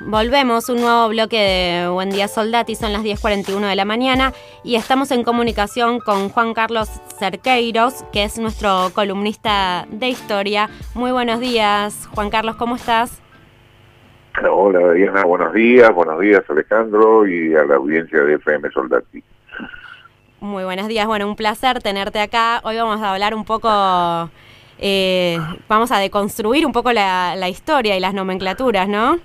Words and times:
Volvemos, 0.00 0.68
un 0.70 0.80
nuevo 0.80 1.08
bloque 1.08 1.38
de 1.38 1.88
Buen 1.88 2.10
Día 2.10 2.26
Soldati, 2.26 2.74
son 2.74 2.92
las 2.92 3.04
10.41 3.04 3.68
de 3.68 3.76
la 3.76 3.84
mañana 3.84 4.32
y 4.64 4.74
estamos 4.74 5.12
en 5.12 5.22
comunicación 5.22 6.00
con 6.00 6.30
Juan 6.30 6.52
Carlos 6.52 6.88
Cerqueiros, 7.16 8.02
que 8.12 8.24
es 8.24 8.36
nuestro 8.38 8.90
columnista 8.92 9.86
de 9.90 10.08
historia. 10.08 10.68
Muy 10.94 11.12
buenos 11.12 11.38
días, 11.38 12.08
Juan 12.12 12.28
Carlos, 12.28 12.56
¿cómo 12.56 12.74
estás? 12.74 13.22
Hola 14.50 14.94
Diana, 14.94 15.24
buenos 15.24 15.52
días, 15.54 15.94
buenos 15.94 16.18
días 16.18 16.42
Alejandro 16.48 17.24
y 17.28 17.54
a 17.54 17.64
la 17.64 17.76
audiencia 17.76 18.20
de 18.20 18.34
FM 18.34 18.70
Soldati. 18.72 19.22
Muy 20.40 20.64
buenos 20.64 20.88
días, 20.88 21.06
bueno, 21.06 21.28
un 21.28 21.36
placer 21.36 21.80
tenerte 21.80 22.18
acá. 22.18 22.60
Hoy 22.64 22.76
vamos 22.76 23.00
a 23.00 23.12
hablar 23.12 23.32
un 23.32 23.44
poco, 23.44 24.28
eh, 24.78 25.38
vamos 25.68 25.92
a 25.92 25.98
deconstruir 25.98 26.66
un 26.66 26.72
poco 26.72 26.92
la, 26.92 27.36
la 27.36 27.48
historia 27.48 27.96
y 27.96 28.00
las 28.00 28.12
nomenclaturas, 28.12 28.88
¿no? 28.88 29.20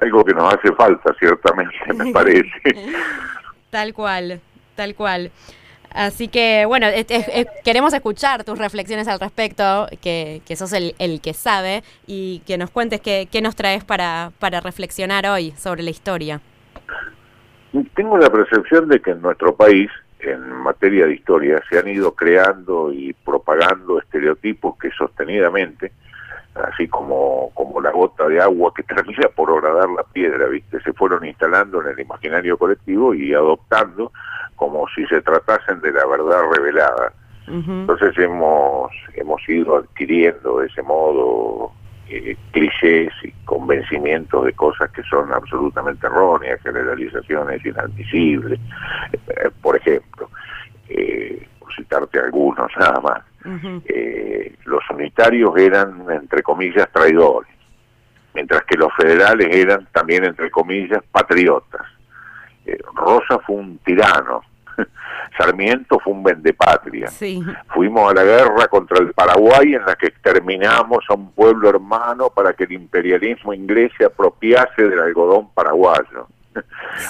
Algo 0.00 0.24
que 0.24 0.34
nos 0.34 0.54
hace 0.54 0.72
falta, 0.74 1.14
ciertamente, 1.18 1.74
me 1.94 2.12
parece. 2.12 2.62
tal 3.70 3.94
cual, 3.94 4.40
tal 4.74 4.94
cual. 4.94 5.30
Así 5.90 6.28
que, 6.28 6.64
bueno, 6.66 6.86
queremos 7.64 7.92
escuchar 7.94 8.44
tus 8.44 8.58
reflexiones 8.58 9.08
al 9.08 9.18
respecto, 9.18 9.88
que, 10.02 10.42
que 10.46 10.54
sos 10.54 10.72
el, 10.72 10.94
el, 10.98 11.20
que 11.20 11.32
sabe, 11.32 11.82
y 12.06 12.40
que 12.46 12.58
nos 12.58 12.70
cuentes 12.70 13.00
qué, 13.00 13.26
qué 13.30 13.40
nos 13.40 13.56
traes 13.56 13.84
para, 13.84 14.30
para 14.38 14.60
reflexionar 14.60 15.26
hoy 15.26 15.52
sobre 15.52 15.82
la 15.82 15.90
historia. 15.90 16.40
Tengo 17.94 18.18
la 18.18 18.30
percepción 18.30 18.88
de 18.88 19.00
que 19.00 19.12
en 19.12 19.22
nuestro 19.22 19.54
país, 19.54 19.90
en 20.20 20.50
materia 20.52 21.06
de 21.06 21.14
historia, 21.14 21.62
se 21.70 21.78
han 21.78 21.88
ido 21.88 22.12
creando 22.12 22.92
y 22.92 23.12
propagando 23.12 23.98
estereotipos 23.98 24.76
que 24.78 24.90
sostenidamente 24.90 25.92
así 26.60 26.88
como, 26.88 27.50
como 27.54 27.80
la 27.80 27.90
gota 27.90 28.26
de 28.28 28.40
agua 28.40 28.72
que 28.74 28.82
termina 28.94 29.28
por 29.34 29.50
horadar 29.50 29.88
la 29.90 30.02
piedra, 30.02 30.46
¿viste? 30.46 30.80
Se 30.80 30.92
fueron 30.92 31.24
instalando 31.24 31.80
en 31.82 31.88
el 31.88 32.00
imaginario 32.00 32.56
colectivo 32.58 33.14
y 33.14 33.34
adoptando 33.34 34.12
como 34.56 34.86
si 34.94 35.06
se 35.06 35.20
tratasen 35.22 35.80
de 35.80 35.92
la 35.92 36.06
verdad 36.06 36.42
revelada. 36.54 37.12
Entonces 37.46 38.18
hemos, 38.18 38.92
hemos 39.14 39.48
ido 39.48 39.78
adquiriendo 39.78 40.58
de 40.58 40.66
ese 40.66 40.82
modo 40.82 41.72
eh, 42.10 42.36
clichés 42.52 43.12
y 43.22 43.32
convencimientos 43.44 44.44
de 44.46 44.52
cosas 44.52 44.90
que 44.90 45.02
son 45.02 45.32
absolutamente 45.32 46.06
erróneas, 46.06 46.60
generalizaciones 46.62 47.64
inadmisibles. 47.64 48.58
Eh, 49.12 49.50
por 49.62 49.76
ejemplo, 49.76 50.30
eh, 50.88 51.46
por 51.58 51.74
citarte 51.74 52.18
algunos 52.18 52.70
nada 52.78 53.00
más, 53.00 53.22
eh, 53.44 54.56
los 54.64 54.82
unitarios 54.90 55.56
eran, 55.56 56.04
entre 56.10 56.42
comillas, 56.42 56.88
traidores, 56.92 57.50
mientras 58.34 58.64
que 58.64 58.76
los 58.76 58.92
federales 58.94 59.54
eran 59.54 59.86
también, 59.92 60.24
entre 60.24 60.50
comillas, 60.50 61.02
patriotas. 61.10 61.82
Eh, 62.66 62.78
Rosa 62.94 63.38
fue 63.46 63.56
un 63.56 63.78
tirano, 63.78 64.42
Sarmiento 65.38 65.98
fue 66.00 66.12
un 66.12 66.22
vendepatria. 66.22 67.08
Fuimos 67.68 68.10
a 68.10 68.14
la 68.14 68.24
guerra 68.24 68.68
contra 68.68 68.98
el 68.98 69.12
Paraguay 69.12 69.74
en 69.74 69.84
la 69.84 69.94
que 69.94 70.06
exterminamos 70.06 71.04
a 71.08 71.14
un 71.14 71.32
pueblo 71.32 71.68
hermano 71.68 72.30
para 72.30 72.52
que 72.52 72.64
el 72.64 72.72
imperialismo 72.72 73.54
inglés 73.54 73.92
se 73.96 74.04
apropiase 74.04 74.82
del 74.82 75.00
algodón 75.00 75.50
paraguayo. 75.54 76.28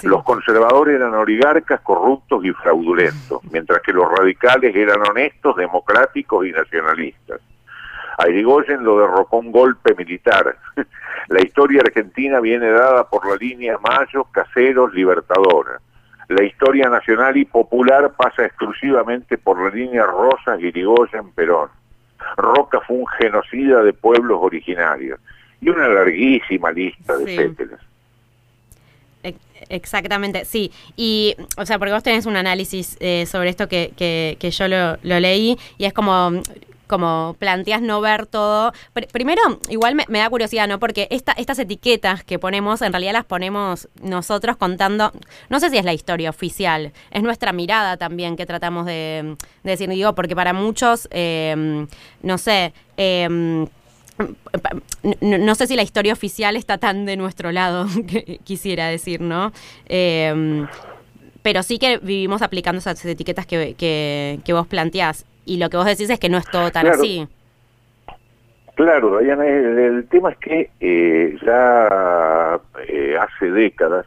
Los 0.02 0.22
conservadores 0.24 0.96
eran 0.96 1.14
oligarcas, 1.14 1.80
corruptos 1.80 2.44
y 2.44 2.52
fraudulentos, 2.52 3.42
mientras 3.50 3.80
que 3.82 3.92
los 3.92 4.06
radicales 4.10 4.74
eran 4.74 5.00
honestos, 5.08 5.56
democráticos 5.56 6.46
y 6.46 6.52
nacionalistas. 6.52 7.41
A 8.19 8.28
Irigoyen 8.28 8.82
lo 8.82 8.98
derrocó 8.98 9.38
un 9.38 9.52
golpe 9.52 9.94
militar. 9.94 10.56
La 11.28 11.41
historia 11.41 11.82
argentina 11.82 12.41
viene 12.41 12.70
dada 12.70 13.04
por 13.04 13.28
la 13.28 13.36
línea 13.36 13.78
Mayo, 13.78 14.25
Caseros, 14.32 14.94
Libertadora. 14.94 15.78
La 16.28 16.42
historia 16.42 16.88
nacional 16.88 17.36
y 17.36 17.44
popular 17.44 18.12
pasa 18.16 18.47
exclusivamente 18.47 19.38
por 19.38 19.62
la 19.62 19.70
línea 19.70 20.04
Rosas, 20.04 20.60
Irigoyen, 20.60 21.32
Perón. 21.32 21.69
Roca 22.36 22.80
fue 22.80 22.97
un 22.97 23.06
genocida 23.06 23.82
de 23.82 23.92
pueblos 23.92 24.38
originarios 24.41 25.20
y 25.60 25.69
una 25.69 25.88
larguísima 25.88 26.70
lista 26.72 27.16
de 27.16 27.26
sí. 27.26 27.66
Exactamente, 29.68 30.44
sí. 30.44 30.72
Y, 30.96 31.36
o 31.56 31.66
sea, 31.66 31.78
porque 31.78 31.92
vos 31.92 32.02
tenés 32.02 32.26
un 32.26 32.36
análisis 32.36 32.96
eh, 33.00 33.26
sobre 33.26 33.50
esto 33.50 33.68
que, 33.68 33.92
que, 33.96 34.50
yo 34.50 34.68
lo, 34.68 34.96
leí 35.02 35.58
y 35.76 35.84
es 35.84 35.92
como 35.92 36.42
como 36.86 37.36
planteas 37.38 37.82
no 37.82 38.00
ver 38.00 38.24
todo. 38.24 38.72
primero, 39.12 39.42
igual 39.68 39.94
me, 39.94 40.18
da 40.18 40.30
curiosidad, 40.30 40.66
¿no? 40.66 40.78
Porque 40.78 41.06
esta, 41.10 41.32
estas 41.32 41.58
etiquetas 41.58 42.24
que 42.24 42.38
ponemos, 42.38 42.80
en 42.80 42.94
realidad 42.94 43.12
las 43.12 43.26
ponemos 43.26 43.88
nosotros 44.02 44.56
contando, 44.56 45.12
no 45.50 45.60
sé 45.60 45.68
si 45.68 45.76
es 45.76 45.84
la 45.84 45.92
historia 45.92 46.30
oficial, 46.30 46.92
es 47.10 47.22
nuestra 47.22 47.52
mirada 47.52 47.98
también 47.98 48.36
que 48.36 48.46
tratamos 48.46 48.86
de, 48.86 49.36
decir, 49.64 49.90
digo, 49.90 50.14
porque 50.14 50.34
para 50.34 50.54
muchos, 50.54 51.08
eh, 51.10 51.86
no 52.22 52.38
sé, 52.38 52.72
eh, 52.96 53.66
no, 55.20 55.54
sé 55.54 55.66
si 55.66 55.76
la 55.76 55.82
historia 55.82 56.12
oficial 56.12 56.56
está 56.56 56.78
tan 56.78 57.06
de 57.06 57.16
nuestro 57.16 57.52
lado, 57.52 57.86
quisiera 58.44 58.88
decir, 58.88 59.20
¿no? 59.20 59.52
Em, 59.86 60.66
pero 61.42 61.62
sí 61.62 61.78
que 61.78 61.98
vivimos 61.98 62.42
aplicando 62.42 62.78
esas 62.78 63.04
etiquetas 63.04 63.46
que, 63.46 63.74
que, 63.78 64.52
vos 64.52 64.66
planteás. 64.66 65.24
Y 65.44 65.56
lo 65.58 65.70
que 65.70 65.76
vos 65.78 65.86
decís 65.86 66.10
es 66.10 66.18
que 66.18 66.28
no 66.28 66.36
es 66.36 66.44
todo 66.50 66.70
tan 66.70 66.86
así. 66.88 67.26
Claro, 68.74 69.18
Diana, 69.18 69.46
el, 69.46 70.06
tema 70.08 70.30
es 70.30 70.38
que 70.38 70.70
eh, 70.78 71.36
ya 71.44 72.60
eh, 72.86 73.16
hace 73.18 73.50
décadas 73.50 74.06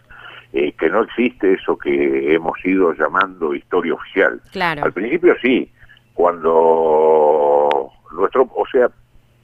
eh, 0.53 0.73
que 0.79 0.89
no 0.89 1.01
existe 1.01 1.53
eso 1.53 1.78
que 1.78 2.33
hemos 2.33 2.63
ido 2.63 2.93
llamando 2.93 3.53
historia 3.53 3.93
oficial. 3.93 4.39
Claro. 4.51 4.85
Al 4.85 4.93
principio 4.93 5.35
sí, 5.41 5.69
cuando 6.13 7.91
nuestro, 8.13 8.49
o 8.53 8.66
sea, 8.72 8.89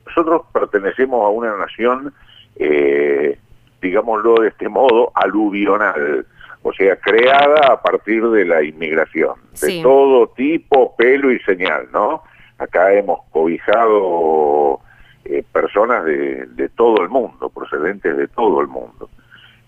nosotros 0.08 0.44
pertenecemos 0.54 1.26
a 1.26 1.30
una 1.30 1.56
nación, 1.58 2.14
eh, 2.56 3.38
digámoslo 3.82 4.36
de 4.36 4.50
este 4.50 4.70
modo, 4.70 5.12
aluvional, 5.16 6.26
o 6.64 6.74
sea, 6.74 6.96
creada 6.98 7.74
a 7.74 7.82
partir 7.82 8.24
de 8.28 8.46
la 8.46 8.64
inmigración, 8.64 9.36
de 9.62 9.82
todo 9.82 10.28
tipo, 10.30 10.96
pelo 10.96 11.32
y 11.32 11.40
señal, 11.42 11.88
¿no? 11.94 12.24
Acá 12.58 12.94
hemos 12.94 13.22
cobijado 13.32 14.82
eh, 15.24 15.44
personas 15.52 16.06
de, 16.06 16.46
de, 16.48 16.70
todo 16.70 17.04
el 17.04 17.10
mundo, 17.10 17.50
procedentes 17.50 18.16
de 18.16 18.28
todo 18.30 18.62
el 18.62 18.68
mundo. 18.68 19.10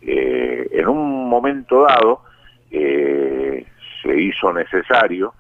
Eh, 0.02 0.68
en 0.72 0.88
un 0.88 1.30
momento 1.30 1.84
dado 1.84 2.22
eh, 2.72 3.66
se 4.02 4.22
hizo 4.22 4.54
necesario 4.54 5.34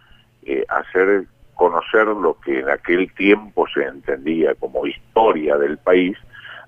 hacer 0.67 1.25
conocer 1.59 2.07
lo 2.07 2.39
que 2.39 2.59
en 2.59 2.69
aquel 2.69 3.11
tiempo 3.13 3.67
se 3.67 3.83
entendía 3.83 4.55
como 4.55 4.87
historia 4.87 5.57
del 5.57 5.77
país 5.77 6.17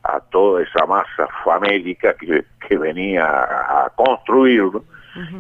a 0.04 0.20
toda 0.20 0.64
esa 0.64 0.86
masa 0.86 1.30
famélica 1.46 2.14
que, 2.16 2.44
que 2.68 2.78
venía 2.78 3.26
a 3.26 3.90
construirlo 3.96 4.84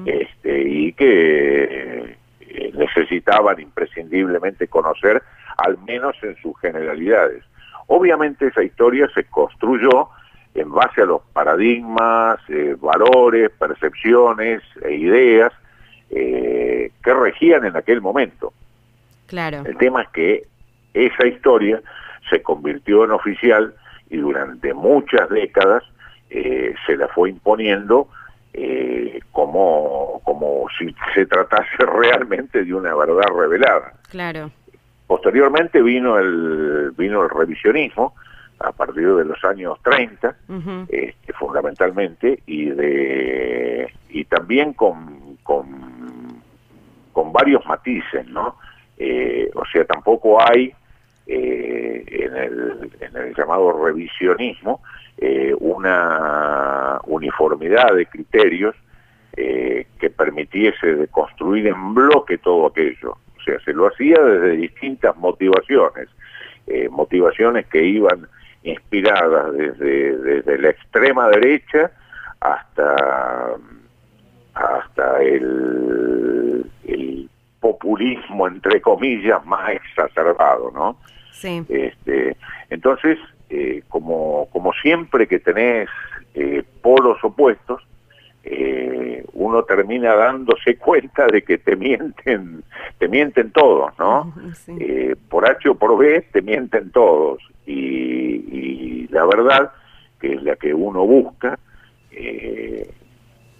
este, 0.06 0.62
y 0.62 0.94
que 0.94 2.17
eh, 2.39 2.72
necesitaban 2.73 3.59
imprescindiblemente 3.59 4.69
conocer 4.69 5.22
al 5.57 5.78
menos 5.79 6.16
en 6.23 6.38
sus 6.38 6.57
generalidades. 6.62 7.44
Obviamente 7.88 8.47
esa 8.47 8.63
historia 8.63 9.09
se 9.13 9.25
construyó 9.25 10.07
en 10.53 10.72
base 10.72 11.01
a 11.01 11.06
los 11.06 11.23
paradigmas, 11.33 12.39
eh, 12.47 12.78
valores, 12.79 13.50
percepciones 13.51 14.62
e 14.81 14.94
ideas 14.94 15.51
eh, 16.09 16.91
que 17.03 17.13
regían 17.13 17.66
en 17.66 17.75
aquel 17.75 18.00
momento. 18.00 18.53
El 19.66 19.78
tema 19.78 20.03
es 20.03 20.09
que 20.09 20.47
esa 20.94 21.28
historia 21.28 21.81
se 22.30 22.42
convirtió 22.42 23.06
en 23.06 23.12
oficial 23.12 23.74
y 24.10 24.18
durante 24.18 24.74
muchas 24.74 25.30
décadas 25.30 25.83
eh, 26.30 26.74
se 26.86 26.95
la 26.98 27.07
fue 27.10 27.30
imponiendo 27.30 28.07
eh, 28.54 29.19
como, 29.31 30.22
como 30.24 30.66
si 30.78 30.94
se 31.13 31.25
tratase 31.25 31.78
realmente 31.80 32.63
de 32.63 32.74
una 32.74 32.94
verdad 32.95 33.28
revelada. 33.33 33.94
Claro. 34.10 34.51
Posteriormente 35.07 35.81
vino 35.81 36.18
el, 36.18 36.92
vino 36.98 37.24
el 37.24 37.30
revisionismo 37.30 38.13
a 38.60 38.72
partir 38.72 39.13
de 39.16 39.25
los 39.25 39.44
años 39.44 39.78
30, 39.83 40.36
este, 40.88 41.33
fundamentalmente, 41.33 42.44
y 42.45 42.66
de 42.69 43.92
y 44.10 44.24
también 44.25 44.74
con, 44.74 45.38
con, 45.42 46.42
con 47.12 47.33
varios 47.33 47.66
matices, 47.66 48.28
¿no? 48.28 48.56
Eh, 49.03 49.50
o 49.56 49.65
sea, 49.65 49.83
tampoco 49.86 50.39
hay 50.39 50.71
eh, 51.25 52.06
en, 52.07 53.15
el, 53.15 53.33
llamado 53.36 53.83
revisionismo 53.83 54.83
eh, 55.18 55.56
una 55.59 57.00
uniformidad 57.07 57.95
de 57.95 58.06
criterios 58.06 58.75
que 59.33 60.09
permitiese 60.15 60.95
de 60.95 61.07
construir 61.07 61.65
en 61.65 61.95
bloque 61.95 62.38
todo 62.38 62.68
aquello. 62.68 63.13
O 63.13 63.44
sea, 63.44 63.59
se 63.62 63.74
lo 63.74 63.88
hacía 63.88 64.21
desde 64.21 64.57
distintas 64.57 65.15
motivaciones, 65.18 66.09
motivaciones 66.92 67.65
que 67.68 67.83
iban 67.83 68.27
inspiradas 68.62 69.54
desde, 69.54 70.18
desde 70.18 70.57
la 70.59 70.69
extrema 70.69 71.30
derecha 71.30 71.92
hasta, 72.42 73.56
hasta 74.54 75.24
el 75.24 76.01
populismo, 77.62 78.48
entre 78.48 78.81
comillas, 78.81 79.46
más 79.46 79.69
exacerbado, 79.69 80.72
¿no? 80.72 80.98
Sí. 81.31 81.63
Este, 81.69 82.36
entonces, 82.69 83.18
eh, 83.50 83.84
como, 83.88 84.50
como 84.52 84.74
siempre 84.74 85.28
que 85.28 85.40
tenés 85.40 85.88
eh, 86.34 86.63
polos 86.81 87.24
opuestos, 87.24 87.81
eh, 88.44 89.24
uno 89.34 89.63
termina 89.63 90.16
dándose 90.16 90.75
cuenta 90.78 91.28
de 91.28 91.44
que 91.44 91.60
te 91.60 91.75
mienten, 91.75 92.63
te 92.98 93.08
mienten 93.08 93.52
todos, 93.52 93.98
¿no? 93.98 94.34
Eh, 94.80 95.16
por 95.30 95.50
H 95.50 95.69
o 95.69 95.75
por 95.75 95.98
B 95.98 96.25
te 96.31 96.42
mienten 96.42 96.92
todos 96.92 97.42
y, 97.66 99.07
la 99.10 99.25
verdad 99.25 99.72
que 100.19 100.34
es 100.34 100.44
la 100.44 100.56
que 100.56 100.74
uno 100.74 101.06
busca 101.06 101.60
eh, 102.12 102.90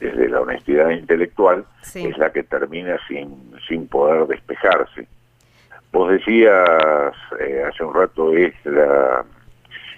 desde 0.02 0.28
la 0.30 0.42
honestidad 0.42 0.90
intelectual 0.90 1.64
es 1.94 2.18
la 2.18 2.32
que 2.32 2.44
termina 2.44 2.98
sin, 3.08 3.54
sin 3.68 3.88
poder 3.88 4.28
despejarse. 4.28 5.08
Vos 5.94 6.10
decías 6.12 6.70
hace 7.68 7.84
un 7.84 7.94
rato 7.94 8.34
es 8.34 8.54
la 8.66 9.24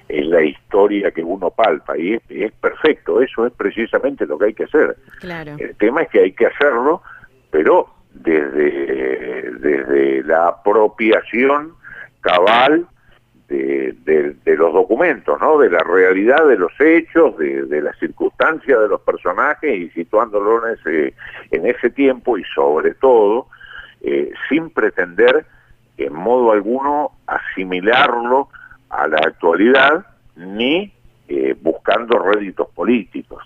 es 0.09 0.25
la 0.27 0.43
historia 0.43 1.11
que 1.11 1.23
uno 1.23 1.49
palpa 1.49 1.97
y 1.97 2.19
es, 2.29 2.51
perfecto, 2.51 3.21
eso 3.21 3.47
es 3.47 3.53
precisamente 3.53 4.25
lo 4.25 4.37
que 4.37 4.45
hay 4.45 4.53
que 4.53 4.65
hacer. 4.65 4.97
El 5.57 5.75
tema 5.77 6.01
es 6.03 6.09
que 6.09 6.19
hay 6.19 6.33
que 6.33 6.45
hacerlo, 6.45 7.01
pero 7.49 7.89
desde, 8.13 9.49
desde 9.59 10.23
la 10.23 10.49
apropiación 10.49 11.73
cabal 12.21 12.85
de, 13.47 14.55
los 14.57 14.73
documentos, 14.73 15.39
¿no? 15.39 15.57
de 15.57 15.69
la 15.69 15.79
realidad 15.79 16.47
de 16.47 16.57
los 16.57 16.71
hechos, 16.79 17.37
de, 17.37 17.81
las 17.81 17.97
circunstancias 17.99 18.79
de 18.79 18.87
los 18.87 19.01
personajes 19.01 19.77
y 19.77 19.89
situándolo 19.89 20.67
en 20.67 20.73
ese, 20.73 21.13
en 21.51 21.65
ese 21.65 21.89
tiempo 21.89 22.37
y 22.37 22.43
sobre 22.55 22.93
todo 22.95 23.47
eh, 24.01 24.31
sin 24.49 24.69
pretender 24.69 25.45
en 25.97 26.13
modo 26.13 26.51
alguno 26.51 27.11
asimilarlo 27.27 28.49
a 28.89 29.07
la 29.07 29.17
actualidad 29.17 30.05
ni 30.35 30.93
eh, 31.27 31.55
buscando 31.61 32.19
réditos 32.19 32.67
políticos. 32.69 33.43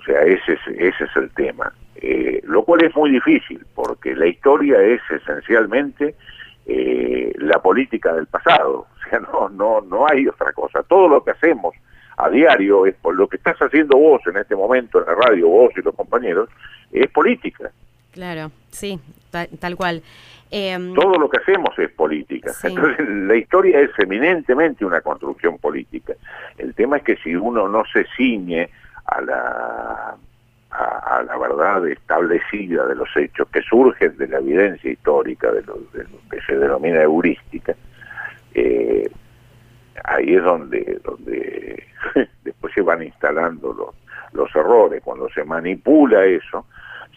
O 0.00 0.04
sea, 0.04 0.20
ese 0.22 0.52
es, 0.52 0.60
ese 0.78 1.04
es 1.04 1.16
el 1.16 1.30
tema. 1.30 1.72
Eh, 1.96 2.42
lo 2.44 2.64
cual 2.64 2.84
es 2.84 2.94
muy 2.94 3.10
difícil, 3.10 3.64
porque 3.74 4.14
la 4.14 4.26
historia 4.26 4.80
es 4.82 5.00
esencialmente 5.10 6.14
eh, 6.66 7.32
la 7.38 7.60
política 7.60 8.12
del 8.14 8.26
pasado. 8.26 8.86
O 9.04 9.10
sea, 9.10 9.18
no, 9.20 9.50
no, 9.50 9.80
no 9.82 10.06
hay 10.08 10.26
otra 10.26 10.50
cosa. 10.54 10.82
Todo 10.82 11.08
lo 11.08 11.22
que 11.22 11.32
hacemos 11.32 11.74
a 12.16 12.30
diario 12.30 12.86
es 12.86 12.94
por 12.94 13.14
lo 13.14 13.28
que 13.28 13.36
estás 13.36 13.58
haciendo 13.58 13.98
vos 13.98 14.22
en 14.26 14.38
este 14.38 14.56
momento 14.56 14.98
en 14.98 15.04
la 15.04 15.14
radio, 15.14 15.46
vos 15.46 15.72
y 15.76 15.82
los 15.82 15.94
compañeros, 15.94 16.48
es 16.90 17.10
política. 17.10 17.70
Claro, 18.12 18.50
sí, 18.70 18.98
tal 19.60 19.76
cual. 19.76 20.02
Em, 20.50 20.94
Todo 20.94 21.18
lo 21.18 21.28
que 21.28 21.38
hacemos 21.38 21.78
es 21.78 21.90
política. 21.90 22.52
Entonces, 22.62 23.08
la 23.08 23.36
historia 23.36 23.80
es 23.80 23.90
eminentemente 23.98 24.84
una 24.86 25.02
construcción 25.02 25.58
política. 25.58 26.14
El 26.56 26.74
tema 26.74 26.96
es 26.96 27.02
que 27.02 27.16
si 27.16 27.34
uno 27.34 27.68
no 27.68 27.82
se 27.92 28.06
ciñe 28.16 28.70
a 29.04 29.20
la, 29.20 30.16
a, 30.74 31.22
la 31.22 31.38
verdad 31.38 31.86
establecida 31.86 32.86
de 32.86 32.96
los 32.96 33.08
hechos 33.16 33.48
que 33.48 33.62
surgen 33.62 34.16
de 34.16 34.26
la 34.26 34.38
evidencia 34.38 34.90
histórica, 34.90 35.50
de 35.52 35.62
lo, 35.62 35.78
que 36.30 36.40
se 36.46 36.56
denomina 36.56 37.02
heurística, 37.02 37.74
eh, 38.54 39.08
ahí 40.02 40.34
es 40.34 40.42
donde, 40.42 41.00
donde 41.04 41.84
después 42.42 42.74
se 42.74 42.82
van 42.82 43.04
instalando 43.04 43.72
los, 43.72 43.94
los 44.32 44.54
errores. 44.56 45.00
Cuando 45.04 45.28
se 45.30 45.44
manipula 45.44 46.24
eso, 46.24 46.66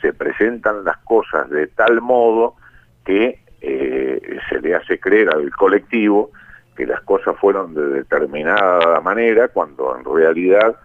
se 0.01 0.13
presentan 0.13 0.83
las 0.83 0.97
cosas 0.97 1.49
de 1.49 1.67
tal 1.67 2.01
modo 2.01 2.55
que 3.03 3.39
eh, 3.61 4.39
se 4.49 4.61
le 4.61 4.75
hace 4.75 4.99
creer 4.99 5.29
al 5.29 5.49
colectivo 5.51 6.31
que 6.75 6.85
las 6.85 7.01
cosas 7.01 7.35
fueron 7.39 7.73
de 7.73 7.87
determinada 7.87 9.01
manera 9.01 9.47
cuando 9.47 9.97
en 9.97 10.05
realidad 10.05 10.75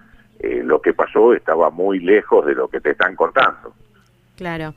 eh, 0.42 0.62
lo 0.64 0.80
que 0.80 0.92
pasó 0.92 1.32
estaba 1.32 1.70
muy 1.70 2.00
lejos 2.00 2.44
de 2.44 2.54
lo 2.54 2.68
que 2.68 2.80
te 2.80 2.90
están 2.90 3.14
contando. 3.14 3.72
Claro. 4.36 4.74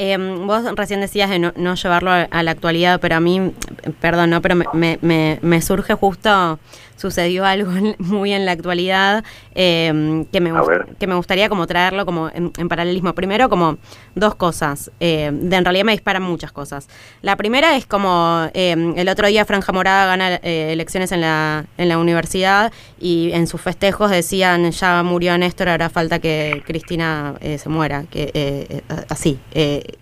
Em, 0.00 0.46
vos 0.46 0.62
recién 0.76 1.00
decías 1.00 1.28
de 1.28 1.40
no, 1.40 1.74
llevarlo 1.74 2.12
a, 2.12 2.42
la 2.44 2.50
actualidad, 2.52 3.00
pero 3.00 3.16
a 3.16 3.20
mí, 3.20 3.52
perdón, 4.00 4.30
no, 4.30 4.40
pero 4.40 4.54
me, 4.54 4.98
me, 5.02 5.38
me 5.42 5.60
surge 5.60 5.94
justo 5.94 6.58
sucedió 6.98 7.44
algo 7.46 7.72
muy 7.98 8.32
en 8.32 8.44
la 8.44 8.52
actualidad 8.52 9.24
em, 9.54 10.24
que, 10.26 10.40
me, 10.40 10.50
que 10.98 11.06
me 11.06 11.14
gustaría 11.14 11.48
como 11.48 11.66
traerlo 11.66 12.04
como 12.04 12.28
en, 12.28 12.50
paralelismo. 12.68 13.14
Primero, 13.14 13.48
como 13.48 13.78
dos 14.14 14.34
cosas. 14.34 14.90
Eh, 15.00 15.30
de, 15.32 15.56
en 15.56 15.64
realidad 15.64 15.84
me 15.84 15.92
disparan 15.92 16.22
muchas 16.22 16.52
cosas. 16.52 16.88
La 17.22 17.36
primera 17.36 17.76
es 17.76 17.86
como 17.86 18.48
em, 18.52 18.94
el 18.98 19.08
otro 19.08 19.28
día 19.28 19.44
Franja 19.44 19.72
Morada 19.72 20.06
gana 20.06 20.34
eh, 20.42 20.72
elecciones 20.72 21.12
en 21.12 21.20
la, 21.20 21.64
en 21.78 21.88
la 21.88 21.98
universidad 21.98 22.72
y 23.00 23.30
en 23.32 23.46
sus 23.46 23.60
festejos 23.60 24.10
decían 24.10 24.70
ya 24.70 25.02
murió 25.02 25.38
Néstor, 25.38 25.68
ahora 25.68 25.88
falta 25.88 26.18
que 26.18 26.62
Cristina 26.66 27.34
eh, 27.40 27.58
se 27.58 27.68
muera. 27.68 28.04
que 28.10 28.82
Así, 29.08 29.38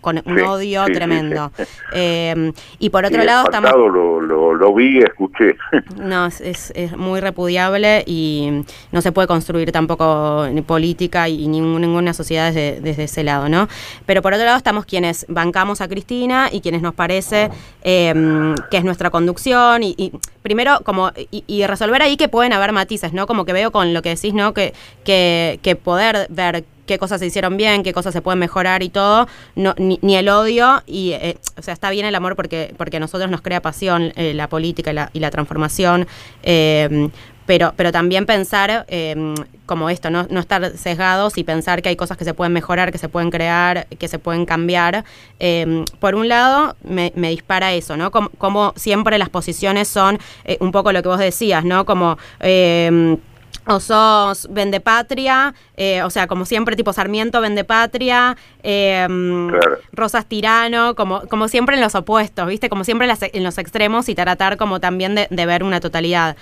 con 0.01 0.23
un 0.25 0.41
odio 0.41 0.85
tremendo. 0.87 1.51
Em, 1.93 2.53
y 2.79 2.91
por 2.91 3.05
otro 3.05 3.23
lado 3.25 3.45
estamos... 3.45 3.71
Lo, 3.71 4.21
lo, 4.21 4.55
lo, 4.55 4.75
vi, 4.75 4.99
escuché. 4.99 5.57
No, 5.97 6.27
es 6.27 6.73
muy 6.97 7.21
repudiable 7.21 8.03
y 8.07 8.65
no 8.93 9.01
se 9.01 9.13
puede 9.13 9.29
construir 9.29 9.73
tampoco 9.73 10.47
ni 10.53 10.63
política 10.63 11.29
y 11.29 11.49
ninguna 11.49 12.13
sociedad 12.13 12.53
desde, 12.53 13.05
ese 13.05 13.25
lado, 13.25 13.49
¿no? 13.49 13.69
Pero 14.05 14.23
por 14.23 14.33
otro 14.33 14.45
lado 14.45 14.57
estamos 14.57 14.85
quienes 14.85 15.27
bancamos 15.29 15.81
a 15.81 15.89
Cristina 15.89 16.49
y 16.53 16.61
quienes 16.61 16.83
nos 16.83 16.95
parece 16.95 17.51
em, 17.83 18.55
que 18.71 18.79
es 18.79 18.85
nuestra 18.85 19.11
conducción 19.11 19.83
y, 19.83 20.13
primero 20.43 20.81
como 20.85 21.11
y, 21.31 21.67
resolver 21.67 22.03
ahí 22.03 22.17
que 22.17 22.29
pueden 22.29 22.53
haber 22.53 22.73
matices, 22.73 23.13
¿no? 23.13 23.27
Como 23.27 23.45
que 23.45 23.53
veo 23.53 23.71
con 23.71 23.95
lo 23.95 24.03
que 24.03 24.11
decís, 24.11 24.35
¿no? 24.35 24.55
Que, 24.55 24.75
que, 25.05 25.59
que 25.63 25.77
poder 25.77 26.27
ver 26.31 26.65
qué 26.87 26.99
cosas 26.99 27.21
se 27.21 27.27
hicieron 27.27 27.57
bien, 27.57 27.83
qué 27.83 27.93
cosas 27.93 28.13
se 28.13 28.23
pueden 28.23 28.39
mejorar 28.39 28.83
y 28.83 28.89
todo, 28.89 29.29
no, 29.55 29.75
ni, 29.79 30.17
el 30.17 30.29
odio, 30.29 30.83
y 30.87 31.13
eh, 31.13 31.37
o 31.59 31.63
sea, 31.63 31.75
está 31.75 31.91
bien 31.91 32.07
el 32.07 32.15
amor 32.15 32.37
porque, 32.37 32.75
porque 32.77 32.97
a 32.97 33.01
nosotros 33.01 33.31
nos 33.31 33.43
crea 33.43 33.61
pasión 33.61 34.13
eh, 34.17 34.33
la 34.35 34.49
política 34.49 35.11
y 35.13 35.19
la, 35.19 35.31
transformación, 35.31 36.07
eh, 36.43 37.09
pero, 37.45 37.75
pero 37.77 37.93
también 37.93 38.27
pensar 38.27 38.87
como 39.67 39.89
esto, 39.89 40.11
¿no? 40.11 40.27
no 40.31 40.41
estar 40.41 40.77
sesgados 40.77 41.39
y 41.39 41.45
pensar 41.45 41.81
que 41.81 41.89
hay 41.89 41.97
cosas 41.97 42.17
que 42.17 42.25
se 42.25 42.35
pueden 42.35 42.53
mejorar, 42.53 42.91
que 42.91 42.99
se 42.99 43.09
pueden 43.09 43.31
crear, 43.31 43.87
que 43.87 44.09
se 44.09 44.19
pueden 44.19 44.47
cambiar. 44.47 45.05
por 46.01 46.17
un 46.17 46.29
lado, 46.29 46.75
me, 46.83 47.13
me, 47.15 47.31
dispara 47.31 47.73
eso, 47.73 47.97
¿no? 47.97 48.11
Como, 48.11 48.31
como 48.31 48.73
siempre 48.75 49.17
las 49.19 49.29
posiciones 49.29 49.87
son 49.87 50.19
un 50.59 50.73
poco 50.73 50.91
lo 50.91 51.03
que 51.03 51.09
vos 51.09 51.21
decías, 51.21 51.65
¿no? 51.65 51.87
Como 51.87 52.19
o 53.67 53.81
sos 53.81 54.49
vendepatria, 54.51 55.55
eh, 55.77 56.03
o 56.03 56.11
sea, 56.11 56.27
como 56.27 56.45
siempre, 56.45 56.77
tipo 56.77 56.93
Sarmiento 56.93 57.41
vendepatria, 57.41 58.37
eh, 58.63 59.07
Rosas 59.93 60.27
tirano, 60.27 60.95
como, 60.95 61.23
como 61.29 61.49
siempre 61.49 61.77
en 61.77 61.83
los 61.83 61.95
opuestos, 61.95 62.47
¿viste? 62.47 62.69
Como 62.69 62.85
siempre 62.85 63.09
en 63.33 63.45
los 63.45 63.59
extremos 63.59 64.09
y 64.09 64.15
tratar 64.15 64.57
como 64.57 64.81
también 64.81 65.15
de, 65.15 65.27
de 65.31 65.47
ver 65.47 65.63
una 65.65 65.81
totalidad. 65.81 66.37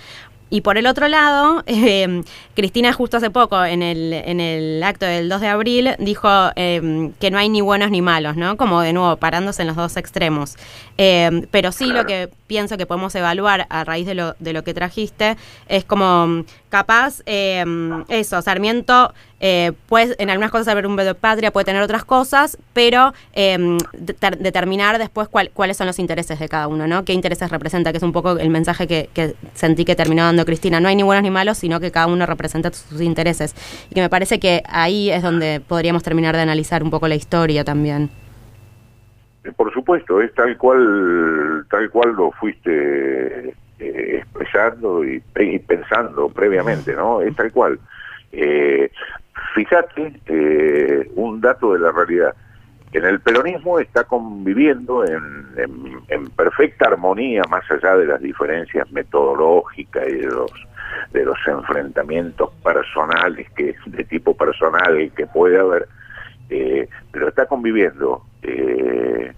Y 0.49 0.61
por 0.61 0.77
el 0.77 0.87
otro 0.87 1.07
lado, 1.07 1.63
em, 1.67 2.23
Cristina 2.55 2.93
justo 2.93 3.17
hace 3.17 3.29
poco, 3.29 3.63
en 3.63 3.81
el, 3.81 4.13
en 4.13 4.39
el 4.39 4.81
acto 4.83 5.05
del 5.05 5.29
2 5.29 5.41
de 5.41 5.47
abril, 5.47 5.95
dijo 5.99 6.29
em, 6.55 7.11
que 7.13 7.31
no 7.31 7.37
hay 7.37 7.49
ni 7.49 7.61
buenos 7.61 7.91
ni 7.91 8.01
malos, 8.01 8.35
¿no? 8.35 8.57
Como 8.57 8.81
de 8.81 8.93
nuevo, 8.93 9.17
parándose 9.17 9.63
en 9.63 9.67
los 9.67 9.75
dos 9.75 9.97
extremos. 9.97 10.55
Em, 10.97 11.45
pero 11.51 11.71
sí 11.71 11.87
lo 11.87 12.05
que 12.05 12.29
pienso 12.47 12.77
que 12.77 12.85
podemos 12.85 13.13
evaluar 13.15 13.65
a 13.69 13.83
raíz 13.83 14.05
de 14.05 14.15
lo, 14.15 14.35
de 14.39 14.53
lo 14.53 14.63
que 14.63 14.73
trajiste 14.73 15.35
es 15.67 15.83
como 15.83 16.45
capaz, 16.69 17.21
eso, 17.25 18.41
Sarmiento 18.41 19.13
eh, 19.47 19.73
puede 19.87 20.15
en 20.17 20.31
algunas 20.31 20.49
cosas 20.49 20.67
haber 20.69 20.87
un 20.87 20.95
de 20.95 21.13
patria, 21.13 21.51
puede 21.51 21.65
tener 21.65 21.83
otras 21.83 22.03
cosas, 22.03 22.57
pero 22.73 23.13
determinar 23.35 24.97
después 24.97 25.27
cuáles 25.27 25.77
son 25.77 25.85
los 25.85 25.99
intereses 25.99 26.39
de 26.39 26.49
cada 26.49 26.67
uno, 26.67 26.87
¿no? 26.87 27.05
¿Qué 27.05 27.13
intereses 27.13 27.51
representa? 27.51 27.91
Que 27.91 27.97
es 27.97 28.03
un 28.03 28.11
poco 28.11 28.39
el 28.39 28.49
mensaje 28.49 28.87
que, 28.87 29.09
que 29.13 29.35
sentí 29.53 29.85
que 29.85 29.95
terminó 29.95 30.23
dando 30.23 30.45
Cristina. 30.45 30.79
No 30.79 30.87
hay 30.87 30.95
ni 30.95 31.03
buenos 31.03 31.21
ni 31.21 31.29
malos, 31.29 31.59
sino 31.59 31.79
que 31.79 31.91
cada 31.91 32.07
uno 32.07 32.25
representa 32.25 32.71
sus 32.71 33.01
intereses. 33.01 33.53
Y 33.91 33.93
que 33.93 34.01
me 34.01 34.09
parece 34.09 34.39
que 34.39 34.63
ahí 34.67 35.11
es 35.11 35.21
donde 35.21 35.59
podríamos 35.59 36.01
terminar 36.01 36.35
de 36.35 36.41
analizar 36.41 36.81
un 36.81 36.89
poco 36.89 37.07
la 37.07 37.15
historia 37.15 37.63
también. 37.63 38.09
Eh, 39.43 39.51
por 39.55 39.71
supuesto, 39.71 40.21
es 40.21 40.33
tal 40.33 40.57
cual, 40.57 41.65
tal 41.69 41.89
cual 41.91 42.13
lo 42.13 42.31
fuiste 42.31 43.49
eh, 43.79 44.17
expresando 44.17 45.03
y, 45.03 45.19
pensando 45.59 46.29
previamente, 46.29 46.95
¿no? 46.95 47.21
Es 47.21 47.35
tal 47.35 47.51
cual. 47.51 47.79
Eh, 48.31 48.89
fíjate 49.53 50.19
eh, 50.27 51.11
un 51.15 51.41
dato 51.41 51.73
de 51.73 51.79
la 51.79 51.91
realidad 51.91 52.35
en 52.95 53.03
el 53.03 53.19
peronismo 53.19 53.79
está 53.79 54.05
conviviendo 54.05 55.03
en, 55.03 56.29
perfecta 56.37 56.87
armonía, 56.87 57.41
más 57.49 57.69
allá 57.69 57.97
de 57.97 58.05
las 58.05 58.21
diferencias 58.21 58.89
metodológicas 58.91 60.07
y 60.07 60.13
de 60.13 60.27
los, 60.27 60.51
de 61.11 61.25
los 61.25 61.37
enfrentamientos 61.45 62.51
personales 62.63 63.49
que 63.51 63.75
de 63.85 64.03
tipo 64.05 64.35
personal 64.35 65.11
que 65.15 65.25
puede 65.27 65.59
haber 65.59 65.87
eh, 66.49 66.87
pero 67.11 67.29
está 67.29 67.47
conviviendo 67.47 68.23
eh, 68.43 69.33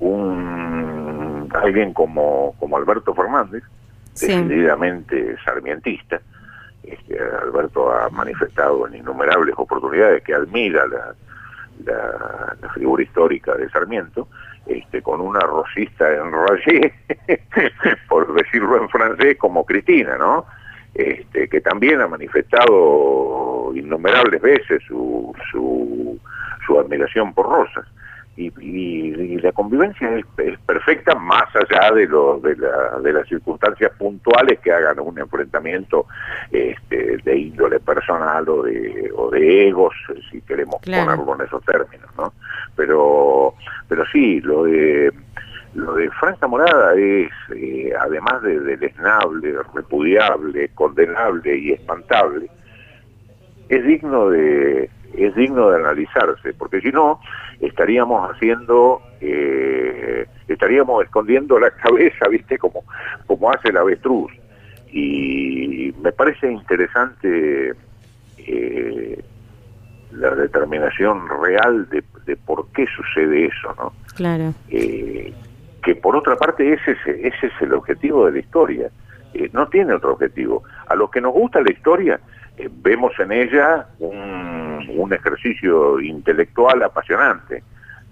un 0.00 1.48
alguien 1.54 1.92
como, 1.94 2.54
como 2.58 2.76
Alberto 2.76 3.14
Fernández, 3.14 3.62
decididamente 4.12 5.36
sarmientista. 5.44 6.20
Este, 6.86 7.18
Alberto 7.18 7.90
ha 7.90 8.08
manifestado 8.10 8.86
en 8.86 8.96
innumerables 8.96 9.54
oportunidades 9.56 10.22
que 10.22 10.34
admira 10.34 10.86
la, 10.86 11.14
figura 12.74 13.02
histórica 13.02 13.54
de 13.54 13.68
Sarmiento, 13.70 14.28
este, 14.66 15.00
con 15.00 15.20
una 15.20 15.40
rosista 15.40 16.10
en 16.12 16.32
por 18.08 18.34
decirlo 18.34 18.82
en 18.82 18.88
francés, 18.88 19.36
como 19.38 19.64
Cristina, 19.64 20.16
¿no? 20.18 20.46
Este, 20.92 21.48
que 21.48 21.60
también 21.60 22.00
ha 22.00 22.08
manifestado 22.08 23.72
innumerables 23.74 24.40
veces 24.40 24.82
su 24.88 25.38
admiración 26.76 27.32
por 27.32 27.46
Rosas. 27.46 27.86
Y, 28.36 29.36
la 29.38 29.52
convivencia 29.52 30.16
es, 30.16 30.58
perfecta 30.66 31.14
más 31.14 31.44
allá 31.54 31.92
de, 31.92 32.06
lo, 32.06 32.40
de, 32.40 32.56
la, 32.56 32.98
de 33.00 33.12
las 33.12 33.28
circunstancias 33.28 33.92
puntuales 33.96 34.58
que 34.60 34.72
hagan 34.72 34.98
un 35.00 35.18
enfrentamiento 35.18 36.06
este, 36.50 37.18
de 37.18 37.38
índole 37.38 37.78
personal 37.80 38.48
o 38.48 38.62
de, 38.62 39.10
o 39.14 39.30
de 39.30 39.68
egos, 39.68 39.94
si 40.30 40.40
queremos 40.40 40.80
ponerlo 40.82 41.34
en 41.34 41.46
esos 41.46 41.62
términos, 41.64 42.10
¿no? 42.16 42.32
Pero, 42.74 43.54
pero 43.88 44.04
sí, 44.06 44.40
lo 44.40 44.64
de 44.64 45.12
lo 45.74 45.94
de 45.94 46.08
Franca 46.10 46.46
Morada 46.46 46.94
es, 46.94 47.30
eh, 47.54 47.92
además 47.98 48.42
de 48.42 48.60
deleznable, 48.60 49.56
repudiable, 49.74 50.68
condenable 50.68 51.56
y 51.56 51.72
espantable, 51.72 52.48
es 53.68 53.84
digno 53.84 54.28
de 54.28 54.88
es 55.16 55.34
digno 55.34 55.70
de 55.70 55.76
analizarse, 55.76 56.54
porque 56.54 56.80
si 56.80 56.90
no 56.90 57.20
estaríamos 57.74 58.30
haciendo, 58.30 59.02
eh, 59.20 60.26
estaríamos 60.48 61.04
escondiendo 61.04 61.58
la 61.58 61.70
cabeza, 61.82 62.28
viste, 62.30 62.58
como 62.58 62.84
como 63.26 63.50
hace 63.50 63.68
el 63.68 63.76
avestruz. 63.76 64.32
Y 64.92 65.92
me 66.00 66.12
parece 66.12 66.52
interesante 66.52 67.72
eh, 68.38 69.24
la 70.12 70.30
determinación 70.36 71.28
real 71.42 71.88
de, 71.88 72.04
de, 72.26 72.36
por 72.36 72.68
qué 72.68 72.86
sucede 72.96 73.46
eso, 73.46 73.74
¿no? 73.76 73.92
Claro 74.14 74.54
que 75.84 75.94
por 75.94 76.16
otra 76.16 76.34
parte 76.36 76.72
ese 76.72 76.92
es, 76.92 76.98
ese 77.06 77.46
es 77.46 77.52
el 77.60 77.74
objetivo 77.74 78.24
de 78.26 78.32
la 78.32 78.38
historia, 78.38 78.90
eh, 79.34 79.50
no 79.52 79.68
tiene 79.68 79.92
otro 79.92 80.14
objetivo. 80.14 80.64
A 80.88 80.94
los 80.94 81.10
que 81.10 81.20
nos 81.20 81.32
gusta 81.32 81.60
la 81.60 81.70
historia, 81.70 82.18
eh, 82.56 82.68
vemos 82.72 83.12
en 83.18 83.32
ella 83.32 83.86
un, 83.98 84.63
un, 84.88 85.12
ejercicio 85.12 86.00
intelectual 86.00 86.82
apasionante, 86.82 87.62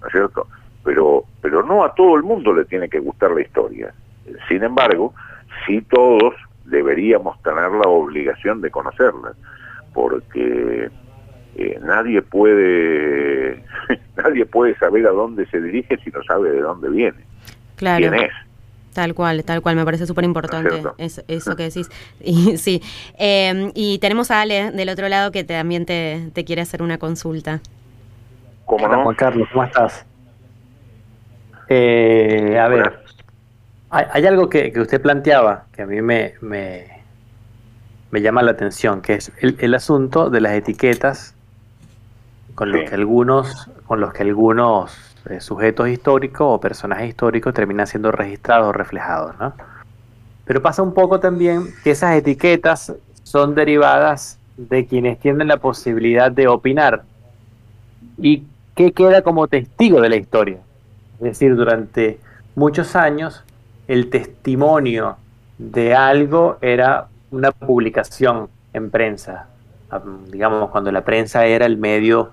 ¿no 0.01 0.07
es 0.07 0.13
cierto? 0.13 0.47
Pero, 0.85 1.25
pero 1.41 1.63
no 1.63 1.85
a 1.85 1.95
todo 1.95 2.17
el 2.17 2.23
mundo 2.23 2.53
le 2.53 2.65
tiene 2.65 2.89
que 2.89 2.99
gustar 2.99 3.31
la 3.33 3.43
historia. 3.43 3.93
Sin 4.49 4.63
embargo, 4.63 5.15
sí 5.67 5.83
todos 5.83 6.35
deberíamos 6.65 7.41
tener 7.43 7.71
la 7.71 7.89
obligación 7.89 8.61
de 8.61 8.71
conocerla, 8.71 9.33
porque 9.93 10.91
eh, 11.57 11.79
nadie 11.83 12.23
puede 12.23 13.63
nadie 14.17 14.47
puede 14.47 14.77
saber 14.77 15.07
a 15.07 15.11
dónde 15.11 15.47
se 15.47 15.61
dirige 15.61 15.99
si 15.99 16.11
no 16.11 16.23
sabe 16.23 16.51
de 16.51 16.61
dónde 16.61 16.89
viene. 16.89 17.19
Claro. 17.77 18.11
Tal 18.93 19.15
cual, 19.15 19.43
tal 19.45 19.63
cual, 19.63 19.77
me 19.77 19.85
parece 19.85 20.07
súper 20.07 20.25
importante 20.25 20.83
eso, 20.99 21.57
que 21.57 21.63
decís. 21.71 21.89
Y, 22.21 22.57
sí, 22.59 22.83
em, 23.17 23.73
y 23.75 23.99
tenemos 23.99 24.31
a 24.31 24.43
Ale 24.43 24.71
del 24.71 24.89
otro 24.89 25.09
lado 25.09 25.33
que 25.33 25.45
también 25.45 25.87
te, 25.87 26.31
quiere 26.45 26.63
hacer 26.63 26.83
una 26.83 26.99
consulta. 26.99 27.61
¿Cómo 28.67 28.87
no? 28.89 29.03
Juan 29.03 29.17
Carlos, 29.17 29.49
¿cómo 29.53 29.65
estás? 29.65 30.05
Eh, 31.69 32.59
a 32.59 32.69
ver, 32.69 33.03
hay, 33.91 34.27
algo 34.27 34.49
que, 34.49 34.73
usted 34.77 35.01
planteaba 35.01 35.67
que 35.73 35.83
a 35.83 35.87
mí 35.87 36.03
me, 36.03 36.35
me, 36.41 37.01
llama 38.13 38.43
la 38.43 38.51
atención, 38.53 39.01
que 39.01 39.15
es 39.15 39.33
el, 39.39 39.75
asunto 39.75 40.29
de 40.29 40.41
las 40.41 40.53
etiquetas 40.53 41.35
con 42.55 42.73
los 42.73 42.89
que 42.89 42.95
algunos, 42.95 43.71
con 43.87 44.01
los 44.01 44.13
que 44.13 44.23
algunos 44.23 44.93
eh, 44.93 45.12
sujetos 45.41 45.89
históricos 45.89 46.47
o 46.49 46.61
personajes 46.61 47.09
históricos 47.09 47.55
terminan 47.55 47.87
siendo 47.87 48.11
registrados 48.13 48.69
o 48.69 48.73
reflejados, 48.73 49.39
¿no? 49.39 49.53
Pero 50.45 50.61
pasa 50.61 50.83
un 50.83 50.93
poco 50.93 51.21
también 51.21 51.69
que 51.85 51.93
esas 51.93 52.17
etiquetas 52.17 52.93
son 53.23 53.55
derivadas 53.55 54.39
de 54.57 54.87
quienes 54.87 55.19
tienen 55.19 55.49
la 55.49 55.57
posibilidad 55.57 56.31
de 56.31 56.49
opinar. 56.49 57.05
¿Y 58.19 58.45
qué 58.75 58.93
queda 58.93 59.23
como 59.23 59.49
testigo 59.49 60.01
de 60.01 60.09
la 60.09 60.17
historia? 60.17 60.59
Es 61.19 61.25
decir, 61.25 61.55
durante 61.55 62.19
muchos 62.55 62.97
años 62.97 63.45
el 63.89 64.11
testimonio 64.11 65.17
de 65.59 65.95
algo 65.95 66.59
era 66.61 67.07
una 67.31 67.53
publicación 67.53 68.49
en 68.73 68.91
prensa, 68.91 69.47
digamos, 70.29 70.71
cuando 70.71 70.91
la 70.91 71.05
prensa 71.05 71.47
era 71.47 71.67
el 71.67 71.77
medio 71.77 72.33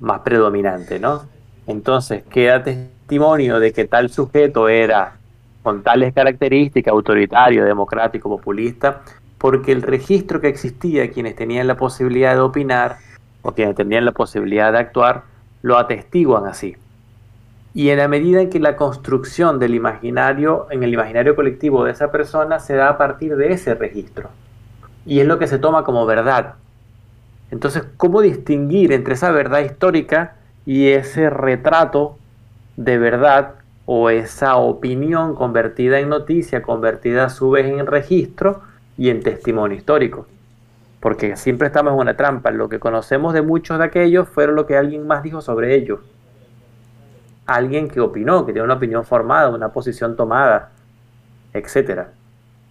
más 0.00 0.20
predominante, 0.20 0.98
¿no? 0.98 1.22
Entonces 1.66 2.22
queda 2.24 2.62
testimonio 2.62 3.58
de 3.58 3.72
que 3.72 3.86
tal 3.86 4.10
sujeto 4.10 4.68
era 4.68 5.16
con 5.62 5.82
tales 5.82 6.12
características, 6.12 6.92
autoritario, 6.92 7.64
democrático, 7.64 8.28
populista, 8.28 9.00
porque 9.38 9.72
el 9.72 9.82
registro 9.82 10.40
que 10.40 10.48
existía, 10.48 11.10
quienes 11.10 11.36
tenían 11.36 11.66
la 11.66 11.76
posibilidad 11.76 12.34
de 12.34 12.40
opinar 12.40 12.96
o 13.42 13.52
quienes 13.52 13.74
tenían 13.74 14.04
la 14.04 14.12
posibilidad 14.12 14.72
de 14.72 14.78
actuar, 14.78 15.22
lo 15.62 15.78
atestiguan 15.78 16.46
así. 16.46 16.76
Y 17.72 17.88
en 17.88 17.98
la 17.98 18.08
medida 18.08 18.40
en 18.40 18.50
que 18.50 18.60
la 18.60 18.76
construcción 18.76 19.58
del 19.58 19.74
imaginario, 19.74 20.66
en 20.70 20.82
el 20.82 20.92
imaginario 20.92 21.34
colectivo 21.34 21.84
de 21.84 21.92
esa 21.92 22.12
persona, 22.12 22.60
se 22.60 22.74
da 22.74 22.90
a 22.90 22.98
partir 22.98 23.36
de 23.36 23.52
ese 23.52 23.74
registro. 23.74 24.30
Y 25.06 25.20
es 25.20 25.26
lo 25.26 25.38
que 25.38 25.46
se 25.46 25.58
toma 25.58 25.82
como 25.82 26.06
verdad. 26.06 26.54
Entonces, 27.50 27.84
¿cómo 27.96 28.20
distinguir 28.20 28.92
entre 28.92 29.14
esa 29.14 29.30
verdad 29.30 29.60
histórica 29.60 30.36
y 30.66 30.88
ese 30.88 31.30
retrato 31.30 32.18
de 32.76 32.98
verdad 32.98 33.54
o 33.86 34.10
esa 34.10 34.56
opinión 34.56 35.34
convertida 35.34 35.98
en 35.98 36.08
noticia, 36.08 36.62
convertida 36.62 37.24
a 37.26 37.30
su 37.30 37.50
vez 37.50 37.66
en 37.66 37.86
registro 37.86 38.62
y 38.96 39.10
en 39.10 39.22
testimonio 39.22 39.76
histórico. 39.76 40.26
Porque 41.00 41.36
siempre 41.36 41.66
estamos 41.66 41.92
en 41.92 41.98
una 41.98 42.16
trampa. 42.16 42.50
Lo 42.50 42.68
que 42.70 42.78
conocemos 42.78 43.34
de 43.34 43.42
muchos 43.42 43.78
de 43.78 43.84
aquellos 43.84 44.26
fueron 44.26 44.56
lo 44.56 44.66
que 44.66 44.78
alguien 44.78 45.06
más 45.06 45.22
dijo 45.22 45.42
sobre 45.42 45.74
ellos. 45.74 46.00
Alguien 47.44 47.88
que 47.88 48.00
opinó, 48.00 48.46
que 48.46 48.52
tiene 48.52 48.64
una 48.64 48.74
opinión 48.74 49.04
formada, 49.04 49.50
una 49.50 49.68
posición 49.68 50.16
tomada, 50.16 50.70
etc. 51.52 52.04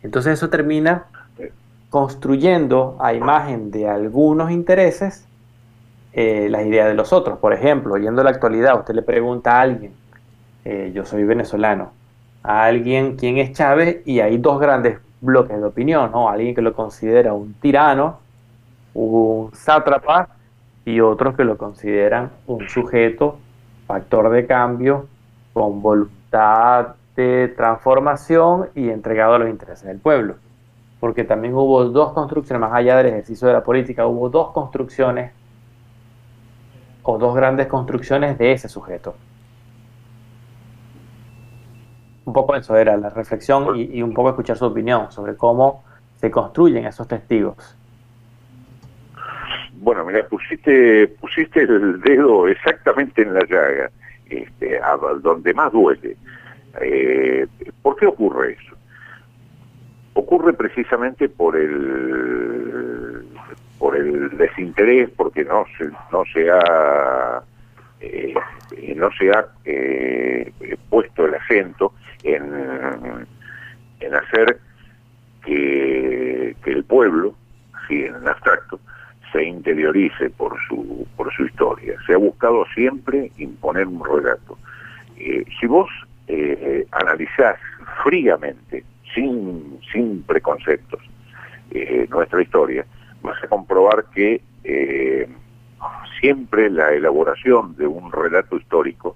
Entonces 0.02 0.34
eso 0.34 0.50
termina 0.50 1.06
construyendo 1.92 2.98
a 3.00 3.14
imagen 3.14 3.70
de 3.70 3.88
algunos 3.88 4.50
intereses 4.50 5.28
eh, 6.14 6.48
las 6.50 6.66
ideas 6.66 6.88
de 6.88 6.94
los 6.94 7.12
otros. 7.12 7.40
Por 7.40 7.54
ejemplo, 7.54 7.98
yendo 7.98 8.22
a 8.22 8.24
la 8.24 8.30
actualidad, 8.30 8.78
usted 8.80 8.94
le 8.94 9.02
pregunta 9.02 9.58
a 9.58 9.62
alguien, 9.62 9.94
eh, 10.64 10.92
yo 10.94 11.06
soy 11.06 11.24
venezolano, 11.24 11.92
a 12.44 12.66
alguien 12.66 13.16
quién 13.16 13.38
es 13.38 13.54
Chávez 13.54 14.02
y 14.06 14.20
hay 14.20 14.38
dos 14.38 14.60
grandes 14.60 15.00
bloques 15.22 15.58
de 15.58 15.66
opinión, 15.66 16.12
¿no? 16.12 16.30
Alguien 16.30 16.54
que 16.54 16.62
lo 16.62 16.74
considera 16.74 17.34
un 17.34 17.54
tirano, 17.56 18.20
un 18.94 19.52
sátrapa 19.54 20.30
y 20.86 21.00
otros 21.00 21.36
que 21.36 21.46
lo 21.46 21.58
consideran 21.58 22.30
un 22.46 22.68
sujeto, 22.70 23.38
factor 23.88 24.30
de 24.30 24.46
cambio, 24.46 25.08
con 25.54 25.82
voluntad 25.82 26.96
de 27.16 27.48
transformación 27.56 28.70
y 28.76 28.90
entregado 28.90 29.36
a 29.36 29.40
los 29.40 29.50
intereses 29.50 29.86
del 29.86 30.00
pueblo. 30.00 30.36
Porque 31.00 31.24
también 31.24 31.54
hubo 31.56 31.86
dos 31.86 32.14
construcciones, 32.14 32.62
más 32.62 32.74
allá 32.74 32.98
del 32.98 33.08
ejercicio 33.08 33.48
de 33.48 33.54
la 33.54 33.64
política, 33.64 34.06
hubo 34.06 34.30
dos 34.30 34.52
construcciones 34.52 35.32
o 37.04 37.18
dos 37.18 37.36
grandes 37.36 37.68
construcciones 37.68 38.38
de 38.38 38.54
ese 38.54 38.70
sujeto. 38.70 39.16
Un 42.26 42.34
poco 42.34 42.56
eso 42.56 42.76
era 42.78 42.96
la 42.96 43.10
reflexión 43.10 43.76
y, 43.76 44.02
un 44.02 44.14
poco 44.14 44.30
escuchar 44.30 44.58
su 44.58 44.66
opinión 44.66 45.12
sobre 45.12 45.36
cómo 45.36 45.84
se 46.16 46.32
construyen 46.32 46.86
esos 46.86 47.08
testigos. 47.08 47.78
Bueno, 49.74 50.06
mira, 50.06 50.26
pusiste, 50.28 51.08
pusiste 51.20 51.64
el 51.64 52.00
dedo 52.00 52.48
exactamente 52.48 53.24
en 53.24 53.34
la 53.34 53.42
llaga, 53.42 53.92
este, 54.30 54.80
donde 55.22 55.54
más 55.54 55.74
duele. 55.74 56.16
Eh, 56.80 57.46
¿Por 57.82 57.98
qué 57.98 58.08
ocurre 58.08 58.54
eso? 58.54 58.76
Ocurre 60.14 60.54
precisamente 60.54 61.28
por 61.28 61.58
el 61.58 63.26
por 63.80 63.96
el 63.98 64.38
desinterés, 64.38 65.10
porque 65.16 65.44
no 65.44 65.66
se, 65.78 65.86
no 66.12 66.24
se 66.34 66.50
ha, 66.50 67.44
eh, 68.00 68.34
no 68.96 69.10
se 69.12 69.30
ha 69.30 69.46
eh, 69.66 70.52
puesto 70.90 71.26
el 71.26 71.36
acento 71.36 71.94
en, 72.24 72.44
en 74.00 74.16
hacer 74.16 74.60
que, 75.46 76.56
que, 76.64 76.72
el 76.72 76.84
pueblo, 76.84 77.36
así 77.74 78.04
en 78.04 78.28
abstracto, 78.28 78.80
se 79.32 79.44
interiorice 79.44 80.30
por 80.30 80.56
su, 80.68 81.08
por 81.18 81.34
su 81.34 81.46
historia. 81.46 81.96
Se 82.06 82.14
ha 82.14 82.18
buscado 82.18 82.66
siempre 82.74 83.32
imponer 83.38 83.88
un 83.88 84.04
relato. 84.04 84.58
Eh, 85.18 85.44
si 85.60 85.66
vos 85.66 85.90
eh, 86.28 86.86
analizás 86.92 87.58
fríamente, 88.04 88.84
sin, 89.14 89.80
sin 89.92 90.24
preconceptos, 90.24 91.02
nuestra 92.10 92.40
historia, 92.40 92.86
vas 93.24 93.44
a 93.44 93.48
comprobar 93.48 94.06
que 94.14 94.42
eh, 94.64 95.28
siempre 96.20 96.70
la 96.70 96.94
elaboración 96.94 97.76
de 97.76 97.88
un 97.88 98.12
relato 98.12 98.58
histórico 98.58 99.16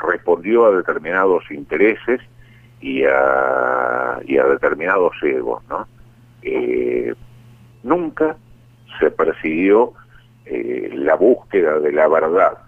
respondió 0.00 0.66
a 0.66 0.72
determinados 0.72 1.48
intereses 1.52 2.20
y 2.80 3.04
a, 3.04 4.18
determinados 4.26 5.14
egos, 5.22 5.62
¿no? 5.68 5.86
nunca 7.84 8.36
se 8.98 9.10
persiguió 9.10 9.94
eh, 10.46 10.90
la 10.94 11.14
búsqueda 11.14 11.78
de 11.78 11.92
la 11.92 12.08
verdad, 12.08 12.58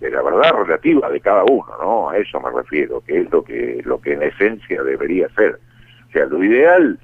de 0.00 0.10
la 0.10 0.22
verdad 0.22 0.52
relativa 0.52 1.10
de 1.10 1.20
cada 1.20 1.44
uno, 1.44 1.66
¿no? 1.80 2.10
A 2.10 2.16
eso 2.16 2.40
me 2.40 2.50
refiero, 2.50 3.00
que 3.00 3.20
es 3.20 3.30
lo 3.30 3.42
que 4.00 4.12
en 4.12 4.22
esencia 4.22 4.82
debería 4.82 5.28
ser. 5.30 5.58
O 6.08 6.12
sea, 6.12 6.26
lo 6.26 6.42
ideal, 6.42 6.98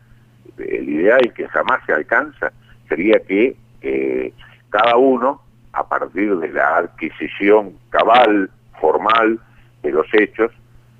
el 0.58 0.88
ideal 0.88 1.32
que 1.34 1.48
jamás 1.48 1.80
se 1.86 1.92
alcanza 1.92 2.52
sería 2.90 3.20
que 3.20 3.56
eh, 3.80 4.32
cada 4.68 4.96
uno, 4.96 5.40
a 5.72 5.88
partir 5.88 6.36
de 6.36 6.48
la 6.48 6.78
adquisición 6.78 7.72
cabal, 7.88 8.50
formal 8.80 9.38
de 9.82 9.92
los 9.92 10.06
hechos, 10.12 10.50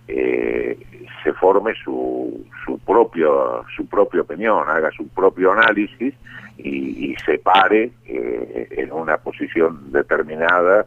eh, 0.09 0.79
se 1.23 1.33
forme 1.35 1.75
su, 1.85 2.47
propio, 2.87 3.65
su 3.77 3.87
propia 3.87 4.23
opinión, 4.23 4.69
haga 4.69 4.91
su 4.93 5.07
propio 5.09 5.53
análisis 5.53 6.15
y, 6.57 7.15
se 7.27 7.39
pare 7.39 7.91
eh, 8.07 8.69
en 8.71 8.93
una 8.93 9.19
posición 9.19 9.93
determinada, 9.93 10.87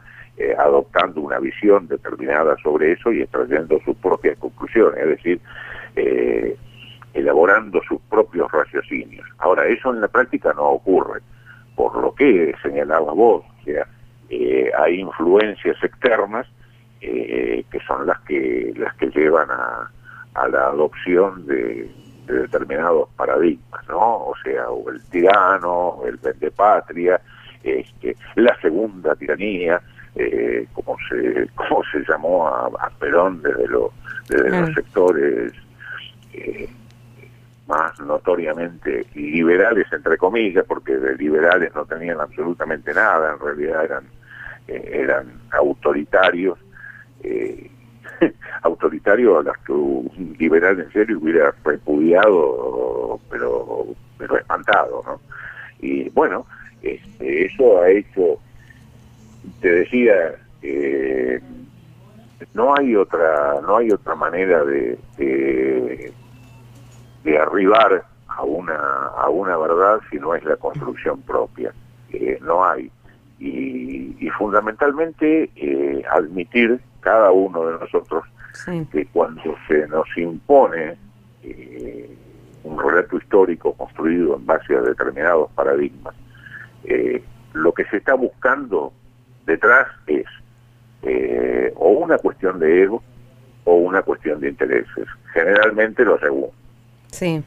adoptando 0.58 1.22
una 1.22 1.38
visión 1.38 1.88
determinada 1.88 2.56
sobre 2.64 2.94
eso 2.94 3.12
y 3.12 3.22
extrayendo 3.22 3.80
sus 3.86 3.96
propias 3.98 4.38
conclusiones, 4.40 5.00
es 5.00 5.08
decir, 5.10 5.40
elaborando 7.14 7.82
sus 7.88 8.02
propios 8.10 8.52
raciocinios. 8.52 9.28
Ahora, 9.38 9.68
eso 9.68 9.94
en 9.94 10.02
la 10.02 10.08
práctica 10.08 10.54
no 10.54 10.64
ocurre, 10.64 11.22
por 11.76 11.96
lo 11.98 12.14
que 12.14 12.54
señalaba 12.62 13.14
vos, 13.14 13.44
o 13.62 13.64
sea, 13.64 13.88
hay 14.80 15.00
influencias 15.00 15.78
externas 15.84 16.48
que 17.00 17.80
son 17.86 18.08
las 18.08 18.20
que 18.22 18.74
las 18.78 18.96
que 18.96 19.08
llevan 19.08 19.52
a, 19.52 19.92
a 20.36 20.48
la 20.48 20.68
adopción 20.68 21.46
de, 21.46 21.92
de 22.26 22.34
determinados 22.34 23.10
paradigmas, 23.16 23.88
¿no? 23.88 24.00
O 24.00 24.34
sea, 24.44 24.70
o 24.70 24.90
el 24.90 25.02
tirano, 25.10 26.02
el 26.06 26.18
vendepatria, 26.18 27.20
este, 27.64 28.16
la 28.36 28.56
segunda 28.62 29.16
tiranía, 29.16 29.82
eh, 30.16 30.68
como 30.74 30.98
se 31.10 31.48
como 31.56 31.84
se 31.92 32.00
llamó 32.08 32.48
a, 32.48 32.90
Perón 33.00 33.42
desde, 33.42 33.68
lo, 33.68 33.92
desde 34.30 34.62
los 34.62 34.74
sectores 34.74 35.54
eh, 36.34 36.70
más 37.68 38.00
notoriamente 38.00 39.06
liberales 39.16 39.88
entre 39.92 40.18
comillas 40.18 40.66
porque 40.68 40.98
de 40.98 41.16
liberales 41.16 41.74
no 41.74 41.86
tenían 41.86 42.20
absolutamente 42.20 42.94
nada 42.94 43.34
en 43.34 43.40
realidad 43.40 43.86
eran 43.86 44.04
eh, 44.68 44.90
eran 44.94 45.28
autoritarios 45.52 46.58
eh, 47.24 47.70
autoritario 48.64 49.40
a 49.40 49.44
las 49.44 49.58
que 49.60 49.72
un 49.72 50.36
liberal 50.40 50.80
en 50.80 50.92
serio 50.92 51.20
hubiera 51.20 51.54
repudiado, 51.64 53.20
pero, 53.30 53.88
pero 54.18 54.38
espantado, 54.38 55.04
¿no? 55.06 55.22
Y 55.80 56.10
bueno, 56.10 56.46
este, 56.82 57.46
eso 57.46 57.82
ha 57.82 57.90
hecho, 57.90 58.40
te 59.60 59.70
decía, 59.70 60.36
eh, 60.62 61.42
no 62.54 62.74
hay 62.78 62.96
otra, 62.96 63.60
no 63.62 63.78
hay 63.78 63.92
otra 63.92 64.16
manera 64.16 64.64
de, 64.64 64.98
arribar 67.26 68.04
a 68.28 68.44
una, 68.44 68.76
a 68.76 69.30
una 69.30 69.58
verdad 69.58 70.00
si 70.10 70.18
no 70.18 70.36
es 70.36 70.44
la 70.44 70.56
construcción 70.58 71.22
propia. 71.22 71.74
Eh, 72.12 72.40
no 72.42 72.64
hay. 72.64 72.92
Y, 73.40 74.16
y 74.20 74.30
fundamentalmente 74.30 75.50
eh, 75.56 76.04
admitir 76.10 76.80
cada 77.02 77.32
uno 77.32 77.66
de 77.66 77.80
nosotros 77.80 78.24
que 78.92 79.06
cuando 79.08 79.56
se 79.68 79.88
nos 79.88 80.06
impone 80.16 80.96
eh, 81.42 82.18
un 82.64 82.80
relato 82.80 83.18
histórico 83.18 83.74
construido 83.74 84.38
en 84.38 84.46
base 84.46 84.76
a 84.76 84.82
determinados 84.82 85.52
paradigmas, 85.52 86.16
eh, 86.86 87.22
lo 87.54 87.74
que 87.74 87.84
se 87.86 87.98
está 87.98 88.14
buscando 88.14 88.94
detrás 89.46 89.88
es 90.08 90.26
o 91.76 91.90
una 91.90 92.18
cuestión 92.18 92.60
de 92.60 92.84
ego 92.84 93.04
o 93.66 93.76
una 93.76 94.02
cuestión 94.04 94.40
de 94.40 94.50
intereses, 94.50 95.06
generalmente 95.34 96.06
lo 96.06 96.18
segundo. 96.20 96.54
Sí. 97.14 97.44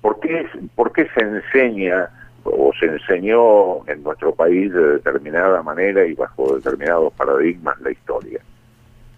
¿por, 0.00 0.18
qué, 0.20 0.46
¿Por 0.74 0.92
qué 0.92 1.06
se 1.14 1.20
enseña 1.20 2.08
o 2.44 2.72
se 2.80 2.86
enseñó 2.86 3.86
en 3.86 4.02
nuestro 4.02 4.34
país 4.34 4.72
de 4.72 4.94
determinada 4.94 5.62
manera 5.62 6.06
y 6.06 6.14
bajo 6.14 6.56
determinados 6.56 7.12
paradigmas 7.12 7.78
la 7.82 7.90
historia? 7.90 8.40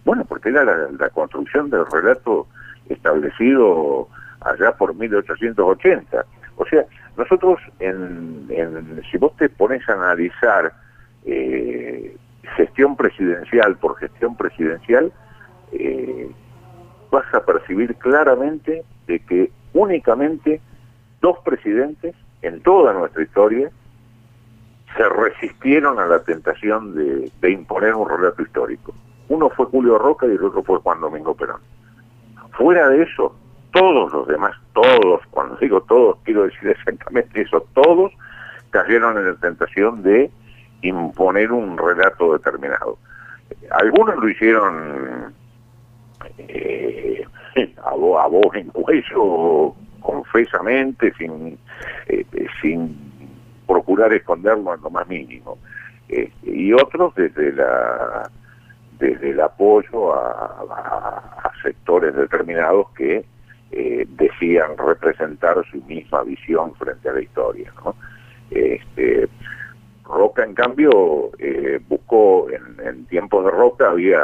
Bueno, 0.04 0.24
porque 0.24 0.48
era 0.48 0.64
la, 0.64 1.10
construcción 1.10 1.70
del 1.70 1.86
relato 1.86 2.48
establecido 2.88 4.08
allá 4.40 4.72
por 4.72 4.94
1880. 4.94 6.24
O 6.56 6.66
sea, 6.66 6.84
nosotros, 7.16 7.60
en, 7.78 8.48
si 9.10 9.18
vos 9.18 9.36
te 9.36 9.48
pones 9.48 9.88
a 9.88 9.92
analizar 9.92 10.72
eh, 11.24 12.16
gestión 12.56 12.96
presidencial 12.96 13.76
por 13.76 13.96
gestión 13.96 14.36
presidencial, 14.36 15.12
eh, 15.72 16.28
vas 17.12 17.32
a 17.34 17.44
percibir 17.44 17.94
claramente 17.96 18.84
de 19.06 19.20
que 19.20 19.52
únicamente 19.74 20.60
dos 21.20 21.38
presidentes 21.44 22.16
en 22.40 22.60
toda 22.62 22.92
nuestra 22.94 23.22
historia 23.22 23.70
se 24.96 25.08
resistieron 25.08 26.00
a 26.00 26.06
la 26.06 26.24
tentación 26.24 26.94
de 26.94 27.50
imponer 27.50 27.94
un 27.94 28.08
relato 28.08 28.42
histórico. 28.42 28.92
Uno 29.28 29.48
fue 29.50 29.66
Julio 29.66 29.98
Roca 29.98 30.26
y 30.26 30.32
el 30.32 30.42
otro 30.42 30.62
fue 30.62 30.78
Juan 30.80 31.00
Domingo 31.00 31.34
Perón. 31.34 31.60
Fuera 32.52 32.88
de 32.88 33.02
eso, 33.02 33.34
todos 33.72 34.12
los 34.12 34.26
demás, 34.26 34.56
todos, 34.74 35.22
cuando 35.30 35.56
digo 35.56 35.82
todos, 35.82 36.18
quiero 36.24 36.44
decir 36.44 36.68
exactamente 36.68 37.42
eso, 37.42 37.64
todos 37.74 38.12
cayeron 38.70 39.18
en 39.18 39.26
la 39.26 39.34
tentación 39.36 40.02
de 40.02 40.30
imponer 40.82 41.52
un 41.52 41.78
relato 41.78 42.32
determinado. 42.32 42.98
Algunos 43.70 44.16
lo 44.16 44.28
hicieron 44.28 45.34
eh, 46.38 47.24
a, 47.84 47.94
voz, 47.94 48.54
en 48.54 48.68
cuello, 48.68 49.74
confesamente, 50.00 51.12
sin, 51.18 51.58
eh, 52.08 52.24
sin 52.60 52.96
procurar 53.66 54.12
esconderlo 54.12 54.74
en 54.74 54.82
lo 54.82 54.90
más 54.90 55.06
mínimo. 55.08 55.58
Eh, 56.08 56.30
y 56.42 56.72
otros 56.72 57.14
desde 57.14 57.52
la 57.52 58.30
desde 58.98 59.30
el 59.30 59.40
apoyo 59.40 60.14
a, 60.14 61.52
sectores 61.62 62.14
determinados 62.14 62.90
que 62.90 63.24
eh, 63.70 64.06
decían 64.08 64.76
representar 64.76 65.56
su 65.70 65.80
misma 65.84 66.22
visión 66.24 66.74
frente 66.74 67.08
a 67.08 67.12
la 67.12 67.20
historia. 67.20 67.72
Este, 68.50 69.28
Roca, 70.12 70.44
en 70.44 70.54
cambio, 70.54 71.30
eh, 71.38 71.80
buscó, 71.88 72.46
en, 72.50 73.06
tiempos 73.06 73.44
de 73.44 73.50
Roca 73.50 73.90
había 73.90 74.22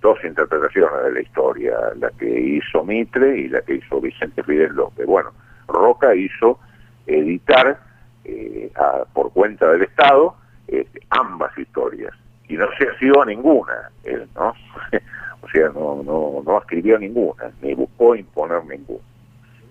dos 0.00 0.18
interpretaciones 0.24 1.04
de 1.04 1.12
la 1.12 1.20
historia, 1.20 1.76
la 1.96 2.10
que 2.10 2.26
hizo 2.26 2.84
Mitre 2.84 3.36
y 3.36 3.48
la 3.48 3.62
que 3.62 3.76
hizo 3.76 4.00
Vicente 4.00 4.42
Fidel 4.44 4.74
López. 4.74 5.06
Bueno, 5.06 5.30
Roca 5.66 6.14
hizo 6.14 6.58
editar 7.06 7.80
eh, 8.24 8.70
por 9.12 9.32
cuenta 9.32 9.70
del 9.72 9.82
Estado 9.82 10.36
este, 10.68 11.00
ambas 11.10 11.56
historias 11.58 12.14
y 12.48 12.54
no 12.54 12.66
se 12.78 12.86
a 13.20 13.24
ninguna, 13.24 13.90
¿no? 14.36 14.48
o 15.42 15.48
sea, 15.48 15.68
no, 15.70 16.02
no, 16.04 16.42
no 16.44 16.58
escribió 16.58 16.98
ninguna, 16.98 17.50
ni 17.60 17.74
buscó 17.74 18.14
imponer 18.14 18.64
ninguna. 18.66 19.11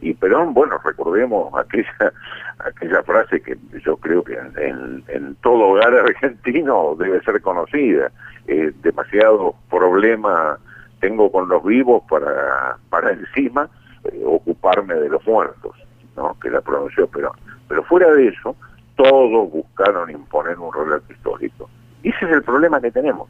Y 0.01 0.15
Perón, 0.15 0.53
bueno, 0.53 0.77
recordemos 0.83 1.53
aquella, 1.57 2.11
aquella 2.59 3.03
frase 3.03 3.41
que 3.41 3.57
yo 3.85 3.95
creo 3.97 4.23
que 4.23 4.33
en, 4.33 5.03
en, 5.07 5.35
todo 5.35 5.69
hogar 5.69 5.93
argentino 6.07 6.95
debe 6.97 7.21
ser 7.21 7.41
conocida, 7.41 8.11
eh, 8.47 8.71
demasiado 8.81 9.55
problema 9.69 10.57
tengo 10.99 11.31
con 11.31 11.49
los 11.49 11.63
vivos 11.63 12.03
para, 12.09 12.77
para 12.89 13.11
encima 13.11 13.69
eh, 14.03 14.21
ocuparme 14.25 14.95
de 14.95 15.09
los 15.09 15.25
muertos, 15.25 15.75
¿no? 16.15 16.37
que 16.39 16.49
la 16.49 16.61
pronunció 16.61 17.07
Perón. 17.07 17.33
Pero 17.67 17.83
fuera 17.83 18.11
de 18.11 18.27
eso, 18.27 18.55
todos 18.95 19.51
buscaron 19.51 20.09
imponer 20.09 20.59
un 20.59 20.73
relato 20.73 21.11
histórico. 21.11 21.69
Y 22.03 22.09
ese 22.09 22.25
es 22.25 22.31
el 22.31 22.43
problema 22.43 22.81
que 22.81 22.91
tenemos. 22.91 23.29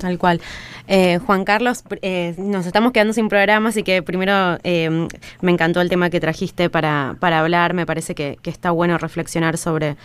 Tal 0.00 0.18
cual. 0.18 0.40
Eh, 0.92 1.20
Juan 1.24 1.44
Carlos, 1.44 1.84
eh, 2.02 2.34
nos 2.36 2.66
estamos 2.66 2.90
quedando 2.90 3.12
sin 3.12 3.28
programa, 3.28 3.68
así 3.68 3.84
que 3.84 4.02
primero 4.02 4.58
eh, 4.64 5.06
me 5.40 5.52
encantó 5.52 5.80
el 5.80 5.88
tema 5.88 6.10
que 6.10 6.18
trajiste 6.18 6.68
para, 6.68 7.14
para 7.20 7.38
hablar. 7.38 7.74
Me 7.74 7.86
parece 7.86 8.16
que, 8.16 8.38
que 8.42 8.50
está 8.50 8.72
bueno 8.72 8.98
reflexionar 8.98 9.56
sobre 9.56 9.96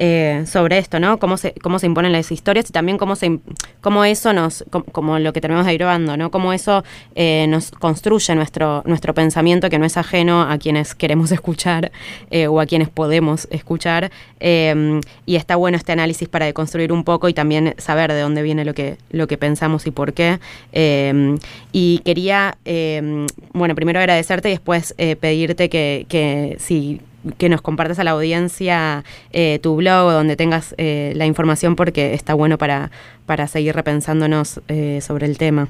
eh, 0.00 0.44
sobre 0.46 0.78
esto, 0.78 1.00
¿no? 1.00 1.18
Cómo 1.18 1.36
se, 1.36 1.54
cómo 1.60 1.80
se 1.80 1.86
imponen 1.86 2.12
las 2.12 2.30
historias 2.30 2.70
y 2.70 2.72
también 2.72 2.98
cómo, 2.98 3.16
se, 3.16 3.40
cómo 3.80 4.04
eso 4.04 4.32
nos, 4.32 4.64
como, 4.70 5.18
lo 5.18 5.32
que 5.32 5.40
tenemos 5.40 5.66
ahí 5.66 5.76
probando, 5.76 6.16
¿no? 6.16 6.30
Cómo 6.30 6.52
eso 6.52 6.84
eh, 7.16 7.46
nos 7.48 7.72
construye 7.72 8.32
nuestro, 8.36 8.84
nuestro 8.86 9.12
pensamiento 9.12 9.68
que 9.68 9.76
no 9.76 9.84
es 9.84 9.96
ajeno 9.96 10.42
a 10.42 10.56
quienes 10.58 10.94
queremos 10.94 11.32
escuchar 11.38 11.90
eh, 12.30 12.46
o 12.46 12.60
a 12.60 12.66
quienes 12.66 12.88
podemos 12.88 13.48
escuchar. 13.50 14.12
Em, 14.38 15.00
y 15.26 15.34
está 15.34 15.56
bueno 15.56 15.76
este 15.76 15.90
análisis 15.90 16.28
para 16.28 16.46
deconstruir 16.46 16.92
un 16.92 17.02
poco 17.02 17.28
y 17.28 17.34
también 17.34 17.74
saber 17.78 18.12
de 18.12 18.20
dónde 18.20 18.42
viene 18.42 18.64
lo 18.64 18.74
que, 18.74 18.98
lo 19.10 19.26
que 19.26 19.36
pensamos 19.36 19.84
y 19.88 19.90
por 19.90 20.12
qué. 20.12 20.38
Em, 20.70 21.38
y 21.72 21.98
quería, 22.04 22.56
em, 22.64 23.26
bueno, 23.52 23.74
primero 23.74 23.98
agradecerte 23.98 24.48
y 24.48 24.52
después 24.52 24.94
pedirte 25.20 25.68
que, 25.68 26.06
que 26.08 26.56
si 26.60 27.00
que 27.36 27.48
nos 27.48 27.60
compartas 27.62 27.98
a 27.98 28.04
la 28.04 28.12
audiencia 28.12 29.02
eh, 29.32 29.58
tu 29.60 29.74
blog 29.76 30.12
donde 30.12 30.36
tengas 30.36 30.74
eh, 30.78 31.12
la 31.16 31.26
información 31.26 31.74
porque 31.76 32.14
está 32.14 32.34
bueno 32.34 32.58
para, 32.58 32.90
para 33.26 33.46
seguir 33.46 33.74
repensándonos 33.74 34.60
eh, 34.68 35.00
sobre 35.00 35.26
el 35.26 35.38
tema. 35.38 35.68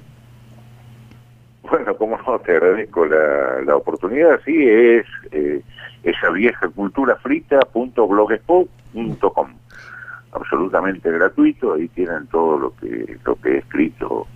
Bueno, 1.63 1.97
como 1.97 2.19
no, 2.19 2.39
te 2.41 2.53
agradezco 2.53 3.07
la, 3.07 3.63
la 3.65 3.77
oportunidad. 3.77 4.41
Sí, 4.45 4.55
es 4.67 5.07
esa 6.03 6.31
vieja 6.31 6.69
cultura 6.69 7.17
frita.blogspot.com. 7.17 9.49
Absolutamente 10.33 11.11
gratuito, 11.11 11.73
ahí 11.75 11.89
tienen 11.89 12.27
todo 12.29 12.59
lo 12.59 12.75
que, 12.77 13.19
lo 13.25 13.37
que 13.37 13.51
he 13.51 13.59
escrito 13.59 14.27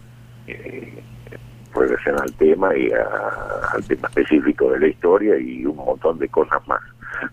relación 1.75 2.21
al 2.21 2.33
tema 2.35 2.77
y 2.77 2.91
al 2.93 3.83
tema 3.87 4.09
específico 4.09 4.71
de 4.71 4.81
la 4.81 4.89
historia 4.89 5.39
y 5.39 5.65
un 5.65 5.77
montón 5.77 6.19
de 6.19 6.29
cosas 6.29 6.61
más 6.69 6.83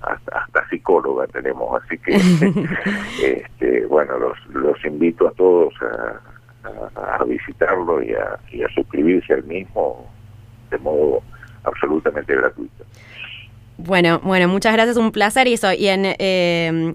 hasta, 0.01 0.39
hasta 0.39 0.69
psicóloga 0.69 1.27
tenemos, 1.27 1.81
así 1.81 1.97
que 1.97 2.15
este, 3.23 3.85
bueno, 3.87 4.17
los, 4.17 4.37
los 4.53 4.85
invito 4.85 5.27
a 5.27 5.31
todos 5.31 5.73
a, 5.81 7.23
visitarlo 7.25 8.01
y 8.01 8.11
a, 8.13 8.39
y 8.51 8.63
a 8.63 8.69
suscribirse 8.69 9.33
al 9.33 9.43
mismo 9.43 10.09
de 10.71 10.77
modo 10.79 11.21
absolutamente 11.63 12.35
gratuito. 12.35 12.83
Bueno, 13.77 14.19
bueno, 14.23 14.47
muchas 14.47 14.73
gracias, 14.73 14.97
un 14.97 15.11
placer 15.11 15.47
y 15.47 15.53
eso. 15.53 15.71
Y 15.71 15.87
en 15.87 16.03
eh, 16.05 16.93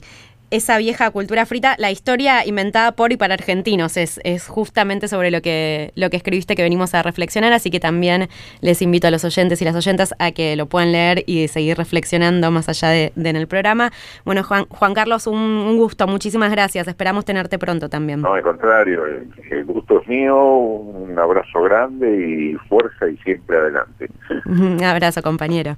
esa 0.50 0.78
vieja 0.78 1.10
cultura 1.10 1.46
frita, 1.46 1.74
la 1.78 1.90
historia 1.90 2.46
inventada 2.46 2.92
por 2.92 3.12
y 3.12 3.16
para 3.16 3.34
argentinos, 3.34 3.96
es, 3.96 4.20
es 4.24 4.46
justamente 4.46 5.08
sobre 5.08 5.30
lo 5.30 5.42
que, 5.42 5.92
lo 5.96 6.10
que 6.10 6.16
escribiste 6.16 6.54
que 6.54 6.62
venimos 6.62 6.94
a 6.94 7.02
reflexionar, 7.02 7.52
así 7.52 7.70
que 7.70 7.80
también 7.80 8.28
les 8.60 8.82
invito 8.82 9.08
a 9.08 9.10
los 9.10 9.24
oyentes 9.24 9.60
y 9.62 9.64
las 9.64 9.74
oyentas 9.74 10.14
a 10.18 10.32
que 10.32 10.56
lo 10.56 10.66
puedan 10.66 10.92
leer 10.92 11.24
y 11.26 11.48
seguir 11.48 11.76
reflexionando 11.76 12.50
más 12.50 12.68
allá 12.68 12.88
de, 12.88 13.12
en 13.16 13.36
el 13.36 13.46
programa. 13.46 13.92
Bueno, 14.24 14.42
Juan, 14.44 14.66
Juan 14.68 14.94
Carlos, 14.94 15.26
un, 15.26 15.76
gusto, 15.76 16.06
muchísimas 16.06 16.50
gracias, 16.50 16.86
esperamos 16.88 17.24
tenerte 17.24 17.58
pronto 17.58 17.88
también. 17.88 18.20
No, 18.20 18.34
al 18.34 18.42
contrario, 18.42 19.04
el, 19.06 19.64
gusto 19.64 20.00
es 20.00 20.08
mío, 20.08 20.36
un 20.36 21.18
abrazo 21.18 21.62
grande 21.62 22.08
y 22.16 22.54
fuerza 22.68 23.08
y 23.08 23.16
siempre 23.18 23.56
adelante. 23.56 24.08
Un 24.46 24.82
abrazo, 24.82 25.22
compañero. 25.22 25.76